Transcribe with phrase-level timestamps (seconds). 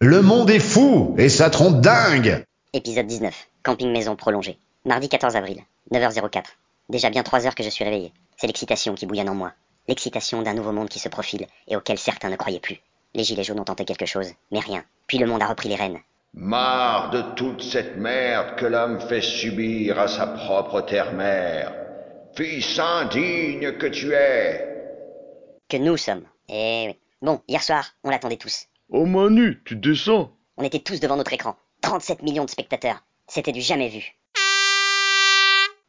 [0.00, 3.34] Le monde est fou et ça trompe dingue Épisode 19.
[3.64, 4.56] Camping maison prolongé.
[4.84, 5.60] Mardi 14 avril,
[5.92, 6.44] 9h04.
[6.88, 8.12] Déjà bien 3 heures que je suis réveillé.
[8.36, 9.52] C'est l'excitation qui bouillonne en moi.
[9.88, 12.78] L'excitation d'un nouveau monde qui se profile et auquel certains ne croyaient plus.
[13.14, 14.84] Les gilets jaunes ont tenté quelque chose, mais rien.
[15.08, 15.98] Puis le monde a repris les rênes.
[16.32, 21.74] Marre de toute cette merde que l'homme fait subir à sa propre terre-mère.
[22.36, 24.64] Fils indigne que tu es.
[25.68, 26.22] Que nous sommes.
[26.48, 26.98] Eh oui.
[27.20, 28.68] Bon, hier soir, on l'attendait tous.
[28.90, 31.56] Oh Manu, tu descends On était tous devant notre écran.
[31.82, 33.04] 37 millions de spectateurs.
[33.26, 34.16] C'était du jamais vu.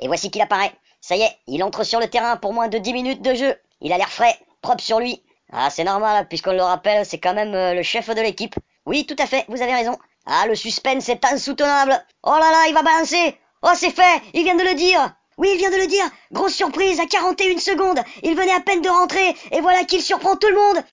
[0.01, 0.73] Et voici qu'il apparaît.
[0.99, 3.55] Ça y est, il entre sur le terrain pour moins de 10 minutes de jeu.
[3.79, 5.23] Il a l'air frais, propre sur lui.
[5.53, 8.55] Ah, c'est normal, puisqu'on le rappelle, c'est quand même euh, le chef de l'équipe.
[8.85, 9.97] Oui, tout à fait, vous avez raison.
[10.25, 12.05] Ah, le suspense est insoutenable.
[12.23, 13.37] Oh là là, il va balancer.
[13.61, 15.15] Oh, c'est fait, il vient de le dire.
[15.37, 16.03] Oui, il vient de le dire.
[16.33, 17.99] Grosse surprise, à 41 secondes.
[18.23, 20.83] Il venait à peine de rentrer, et voilà qu'il surprend tout le monde.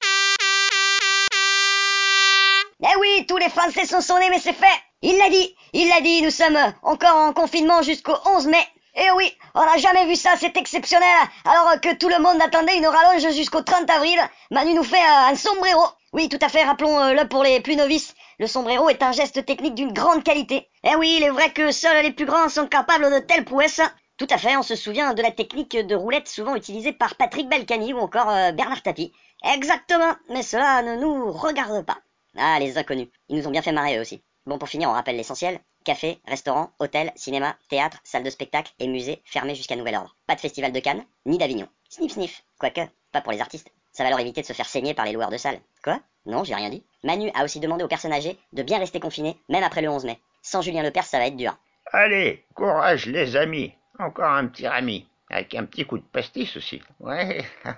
[3.26, 4.66] Tous les Français sont sonnés, mais c'est fait.
[5.02, 8.66] Il l'a dit, il l'a dit, nous sommes encore en confinement jusqu'au 11 mai.
[8.94, 11.08] Eh oui, on n'a jamais vu ça, c'est exceptionnel.
[11.44, 14.18] Alors que tout le monde attendait une rallonge jusqu'au 30 avril,
[14.50, 15.84] Manu nous fait un sombrero.
[16.14, 18.14] Oui, tout à fait, rappelons-le pour les plus novices.
[18.38, 20.68] Le sombrero est un geste technique d'une grande qualité.
[20.82, 23.82] Eh oui, il est vrai que seuls les plus grands sont capables de telles prouesses.
[24.16, 27.50] Tout à fait, on se souvient de la technique de roulette souvent utilisée par Patrick
[27.50, 29.12] Balkany ou encore euh, Bernard Tapie.
[29.44, 31.98] Exactement, mais cela ne nous regarde pas.
[32.38, 33.08] Ah, les inconnus.
[33.28, 34.22] Ils nous ont bien fait marrer eux aussi.
[34.46, 35.58] Bon, pour finir, on rappelle l'essentiel.
[35.84, 40.16] Café, restaurant, hôtel, cinéma, théâtre, salle de spectacle et musée fermés jusqu'à nouvel ordre.
[40.26, 41.68] Pas de festival de Cannes, ni d'Avignon.
[41.88, 42.42] Sniff sniff.
[42.58, 42.80] Quoique,
[43.12, 43.70] pas pour les artistes.
[43.92, 45.60] Ça va leur éviter de se faire saigner par les loueurs de salle.
[45.82, 46.00] Quoi?
[46.26, 46.84] Non, j'ai rien dit.
[47.02, 50.04] Manu a aussi demandé aux personnes âgées de bien rester confinées, même après le 11
[50.04, 50.18] mai.
[50.42, 51.56] Sans Julien Lepers, ça va être dur.
[51.92, 53.72] Allez, courage les amis.
[53.98, 55.08] Encore un petit rami.
[55.30, 56.82] Avec un petit coup de pastis aussi.
[57.00, 57.44] Ouais.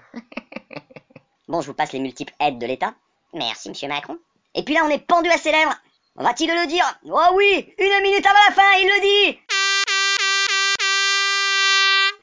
[1.49, 2.95] Bon, je vous passe les multiples aides de l'État.
[3.33, 4.19] Merci, monsieur Macron.
[4.59, 5.75] Et puis là, on est pendu à ses lèvres.
[6.17, 6.85] Va-t-il le dire?
[7.05, 9.39] Oh oui, une minute avant la fin, il le dit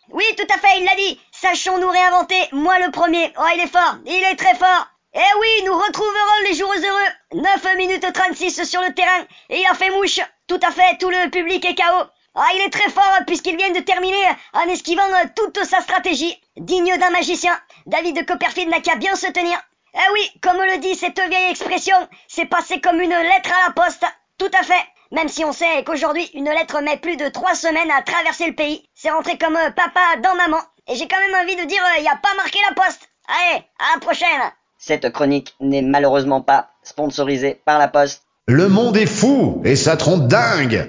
[0.09, 1.17] Oui, tout à fait, il l'a dit.
[1.31, 3.31] Sachons nous réinventer, moi le premier.
[3.39, 4.85] Oh, il est fort, il est très fort.
[5.13, 7.41] Eh oui, nous retrouverons les jours heureux.
[7.41, 9.23] 9 minutes 36 sur le terrain.
[9.49, 10.19] Et il a fait mouche.
[10.47, 12.09] Tout à fait, tout le public est KO.
[12.35, 16.37] Ah, il est très fort puisqu'il vient de terminer en esquivant toute sa stratégie.
[16.57, 19.57] Digne d'un magicien, David Copperfield n'a qu'à bien se tenir.
[19.95, 21.95] Eh oui, comme le dit cette vieille expression,
[22.27, 24.05] c'est passé comme une lettre à la poste.
[24.37, 24.73] Tout à fait.
[25.11, 28.55] Même si on sait qu'aujourd'hui, une lettre met plus de trois semaines à traverser le
[28.55, 28.89] pays.
[28.93, 30.59] C'est rentré comme euh, papa dans maman.
[30.87, 33.09] Et j'ai quand même envie de dire, il n'y a pas marqué la poste.
[33.27, 34.51] Allez, à la prochaine.
[34.77, 38.23] Cette chronique n'est malheureusement pas sponsorisée par la Poste.
[38.47, 40.83] Le monde est fou et ça trompe dingue